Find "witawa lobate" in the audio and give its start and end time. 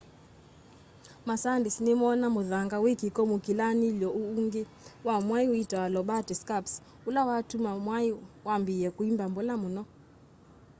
5.53-6.33